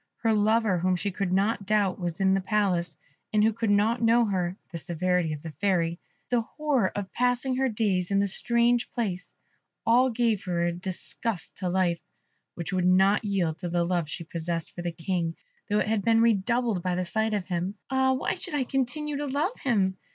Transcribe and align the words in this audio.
Her 0.23 0.33
lover, 0.33 0.79
whom 0.79 0.95
she 0.95 1.11
could 1.11 1.31
not 1.31 1.67
doubt 1.67 1.99
was 1.99 2.19
in 2.19 2.33
the 2.33 2.41
Palace, 2.41 2.97
and 3.31 3.43
who 3.43 3.53
could 3.53 3.69
not 3.69 4.01
know 4.01 4.25
her 4.25 4.57
the 4.71 4.79
severity 4.79 5.31
of 5.31 5.43
the 5.43 5.51
Fairy 5.51 5.99
the 6.31 6.41
horror 6.41 6.91
of 6.95 7.13
passing 7.13 7.57
her 7.57 7.69
days 7.69 8.09
in 8.09 8.17
this 8.19 8.33
strange 8.33 8.89
place 8.93 9.35
all 9.85 10.09
gave 10.09 10.43
her 10.45 10.63
a 10.65 10.71
disgust 10.73 11.57
to 11.57 11.69
life, 11.69 11.99
which 12.55 12.73
would 12.73 12.87
not 12.87 13.23
yield 13.23 13.59
to 13.59 13.69
the 13.69 13.83
love 13.83 14.09
she 14.09 14.23
possessed 14.23 14.71
for 14.71 14.81
the 14.81 14.91
King, 14.91 15.35
though 15.69 15.77
it 15.77 15.87
had 15.87 16.01
been 16.01 16.19
redoubled 16.19 16.81
by 16.81 16.95
the 16.95 17.05
sight 17.05 17.35
of 17.35 17.45
him. 17.45 17.75
"Ah, 17.91 18.13
why 18.13 18.33
should 18.33 18.55
I 18.55 18.63
continue 18.63 19.17
to 19.17 19.27
love 19.27 19.59
him?" 19.59 19.97